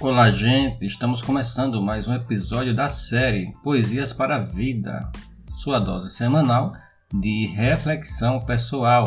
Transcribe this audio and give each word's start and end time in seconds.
Olá, 0.00 0.30
gente! 0.30 0.86
Estamos 0.86 1.20
começando 1.20 1.82
mais 1.82 2.08
um 2.08 2.14
episódio 2.14 2.74
da 2.74 2.88
série 2.88 3.52
Poesias 3.62 4.14
para 4.14 4.36
a 4.36 4.44
Vida, 4.46 5.12
sua 5.58 5.78
dose 5.78 6.14
semanal 6.14 6.72
de 7.12 7.48
reflexão 7.48 8.40
pessoal. 8.40 9.04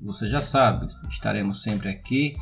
Você 0.00 0.28
já 0.28 0.40
sabe, 0.40 0.88
estaremos 1.08 1.62
sempre 1.62 1.88
aqui 1.88 2.34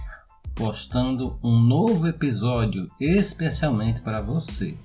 postando 0.55 1.39
um 1.45 1.61
novo 1.61 2.09
episódio 2.09 2.91
especialmente 2.99 4.01
para 4.01 4.23
você. 4.23 4.79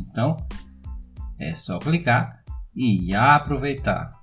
Então, 0.00 0.34
é 1.38 1.54
só 1.54 1.78
clicar 1.78 2.42
e 2.74 3.14
aproveitar. 3.14 4.21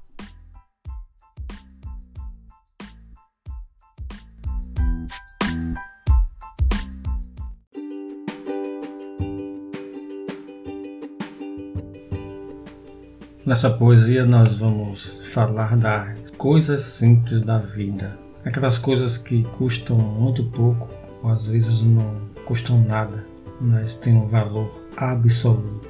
Nessa 13.49 13.67
poesia 13.67 14.27
nós 14.27 14.53
vamos 14.53 15.12
falar 15.34 15.76
das 15.76 16.30
coisas 16.38 16.84
simples 16.84 17.41
da 17.41 17.58
vida. 17.58 18.16
Aquelas 18.45 18.77
coisas 18.77 19.17
que 19.17 19.41
custam 19.58 19.98
muito 19.98 20.44
pouco, 20.44 20.88
ou 21.23 21.31
às 21.31 21.48
vezes 21.48 21.81
não 21.81 22.13
custam 22.45 22.80
nada, 22.80 23.25
mas 23.59 23.95
têm 23.95 24.16
um 24.16 24.27
valor 24.27 24.72
absoluto. 24.95 25.89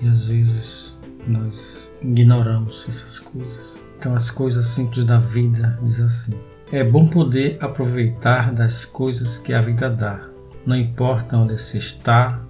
E 0.00 0.08
às 0.08 0.26
vezes 0.28 0.98
nós 1.26 1.92
ignoramos 2.00 2.86
essas 2.88 3.18
coisas. 3.18 3.84
Então 3.98 4.14
as 4.14 4.30
coisas 4.30 4.68
simples 4.68 5.04
da 5.04 5.18
vida 5.18 5.78
diz 5.82 6.00
assim: 6.00 6.32
É 6.72 6.82
bom 6.82 7.08
poder 7.08 7.58
aproveitar 7.60 8.54
das 8.54 8.86
coisas 8.86 9.36
que 9.36 9.52
a 9.52 9.60
vida 9.60 9.90
dá. 9.90 10.22
Não 10.64 10.74
importa 10.74 11.36
onde 11.36 11.58
se 11.58 11.76
está, 11.76 12.40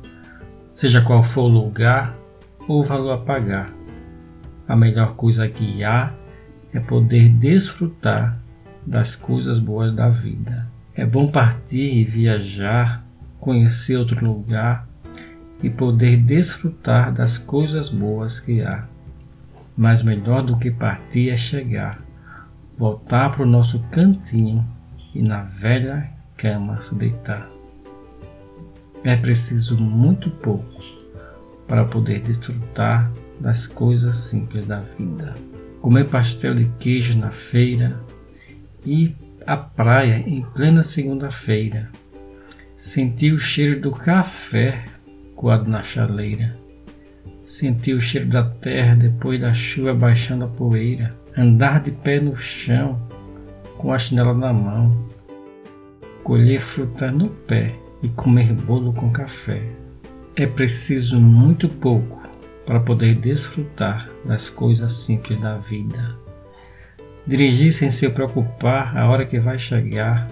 seja 0.73 1.03
qual 1.03 1.25
for 1.25 1.47
o 1.47 1.49
lugar 1.49 2.17
ou 2.69 2.83
o 2.83 2.85
valor 2.85 3.11
a 3.11 3.19
pagar 3.19 3.77
a 4.69 4.77
melhor 4.77 5.15
coisa 5.15 5.49
que 5.49 5.83
há 5.83 6.13
é 6.75 6.79
poder 6.79 7.31
desfrutar 7.31 8.39
das 8.87 9.17
coisas 9.17 9.59
boas 9.59 9.95
da 9.95 10.11
vida. 10.11 10.69
É 10.95 11.07
bom 11.07 11.31
partir 11.31 11.95
e 11.95 12.05
viajar, 12.05 13.03
conhecer 13.41 13.97
outro 13.97 14.25
lugar 14.25 14.87
e 15.63 15.71
poder 15.71 16.19
desfrutar 16.19 17.13
das 17.13 17.39
coisas 17.39 17.89
boas 17.89 18.39
que 18.39 18.61
há. 18.61 18.85
Mas 19.77 20.03
melhor 20.03 20.43
do 20.43 20.59
que 20.59 20.71
partir 20.71 21.31
é 21.31 21.37
chegar, 21.37 22.01
voltar 22.77 23.31
para 23.31 23.45
o 23.45 23.47
nosso 23.47 23.81
cantinho 23.91 24.67
e 25.15 25.23
na 25.23 25.43
velha 25.43 26.11
cama 26.37 26.81
se 26.83 26.95
deitar. 26.95 27.49
É 29.03 29.17
preciso 29.17 29.81
muito 29.81 30.31
pouco 30.31 30.83
para 31.67 31.85
poder 31.85 32.21
desfrutar 32.21 33.11
das 33.41 33.67
coisas 33.67 34.17
simples 34.17 34.67
da 34.67 34.81
vida. 34.99 35.35
Comer 35.81 36.09
pastel 36.09 36.55
de 36.55 36.65
queijo 36.79 37.17
na 37.17 37.31
feira, 37.31 38.01
ir 38.85 39.15
à 39.47 39.57
praia 39.57 40.23
em 40.27 40.43
plena 40.43 40.83
segunda-feira, 40.83 41.89
sentir 42.77 43.33
o 43.33 43.39
cheiro 43.39 43.81
do 43.81 43.93
café 43.93 44.85
coado 45.35 45.71
na 45.71 45.83
chaleira, 45.83 46.57
sentir 47.45 47.95
o 47.95 48.01
cheiro 48.01 48.29
da 48.29 48.43
terra 48.43 48.95
depois 48.97 49.41
da 49.41 49.55
chuva 49.55 49.95
baixando 49.95 50.45
a 50.45 50.49
poeira, 50.49 51.11
andar 51.37 51.81
de 51.81 51.93
pé 51.93 52.21
no 52.21 52.37
chão 52.37 53.01
com 53.79 53.93
a 53.93 53.99
chinela 53.99 54.35
na 54.35 54.53
mão, 54.53 55.09
colher 56.25 56.61
fruta 56.61 57.11
no 57.11 57.29
pé 57.29 57.75
e 58.03 58.09
comer 58.09 58.53
bolo 58.53 58.93
com 58.93 59.11
café. 59.11 59.63
É 60.35 60.47
preciso 60.47 61.21
muito 61.21 61.69
pouco 61.69 62.28
para 62.69 62.81
poder 62.81 63.15
desfrutar 63.15 64.11
das 64.27 64.51
coisas 64.51 64.93
simples 64.93 65.41
da 65.41 65.57
vida. 65.57 66.15
Dirigir 67.27 67.73
sem 67.73 67.91
se 67.91 68.07
preocupar 68.11 68.95
a 68.95 69.09
hora 69.09 69.25
que 69.25 69.41
vai 69.41 69.59
chegar. 69.59 70.29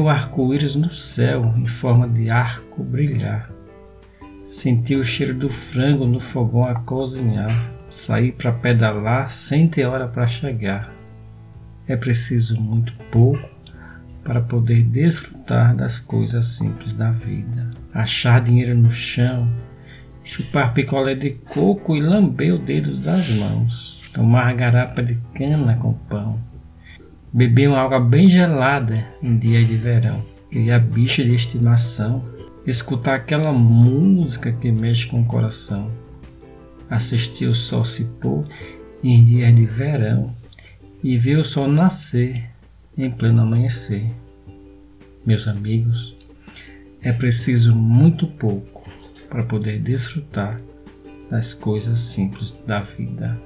O 0.00 0.08
arco-íris 0.08 0.74
no 0.74 0.90
céu 0.90 1.52
em 1.54 1.66
forma 1.66 2.08
de 2.08 2.30
arco 2.30 2.82
brilhar. 2.82 3.50
Sentir 4.46 4.96
o 4.96 5.04
cheiro 5.04 5.34
do 5.34 5.50
frango 5.50 6.06
no 6.06 6.18
fogão 6.18 6.64
a 6.64 6.76
cozinhar. 6.76 7.70
Sair 7.90 8.32
para 8.32 8.50
pedalar 8.50 9.28
sem 9.28 9.68
ter 9.68 9.84
hora 9.84 10.08
para 10.08 10.26
chegar. 10.26 10.94
É 11.86 11.94
preciso 11.94 12.58
muito 12.58 12.94
pouco 13.10 13.50
para 14.24 14.40
poder 14.40 14.82
desfrutar 14.82 15.76
das 15.76 15.98
coisas 15.98 16.46
simples 16.46 16.94
da 16.94 17.10
vida. 17.10 17.68
Achar 17.92 18.40
dinheiro 18.40 18.74
no 18.74 18.92
chão, 18.92 19.46
chupar 20.24 20.72
picolé 20.74 21.14
de 21.14 21.30
coco 21.30 21.96
e 21.96 22.00
lamber 22.00 22.54
o 22.54 22.58
dedo 22.58 22.96
das 22.98 23.28
mãos, 23.30 24.00
tomar 24.12 24.54
garapa 24.54 25.02
de 25.02 25.18
cana 25.34 25.76
com 25.76 25.92
pão, 25.92 26.38
beber 27.32 27.68
uma 27.68 27.80
água 27.80 28.00
bem 28.00 28.28
gelada 28.28 29.04
em 29.22 29.36
dias 29.36 29.66
de 29.66 29.76
verão, 29.76 30.24
criar 30.50 30.80
bicho 30.80 31.22
de 31.22 31.34
estimação, 31.34 32.24
escutar 32.66 33.14
aquela 33.14 33.52
música 33.52 34.52
que 34.52 34.70
mexe 34.70 35.06
com 35.06 35.22
o 35.22 35.26
coração, 35.26 35.90
assistir 36.88 37.46
o 37.46 37.54
sol 37.54 37.84
se 37.84 38.04
pôr 38.04 38.46
em 39.02 39.24
dias 39.24 39.54
de 39.54 39.66
verão. 39.66 40.34
E 41.02 41.18
ver 41.18 41.36
o 41.36 41.44
sol 41.44 41.66
nascer 41.66 42.48
em 42.96 43.10
pleno 43.10 43.42
amanhecer. 43.42 44.06
Meus 45.26 45.48
amigos, 45.48 46.14
é 47.00 47.12
preciso 47.12 47.74
muito 47.74 48.28
pouco 48.28 48.81
para 49.32 49.44
poder 49.44 49.80
desfrutar 49.80 50.60
das 51.30 51.54
coisas 51.54 52.00
simples 52.00 52.54
da 52.66 52.82
vida. 52.82 53.40